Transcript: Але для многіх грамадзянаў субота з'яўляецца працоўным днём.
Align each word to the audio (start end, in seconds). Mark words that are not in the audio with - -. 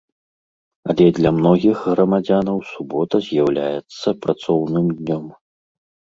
Але 0.93 1.05
для 1.17 1.31
многіх 1.39 1.77
грамадзянаў 1.91 2.57
субота 2.71 3.15
з'яўляецца 3.27 4.09
працоўным 4.27 4.87
днём. 4.99 5.25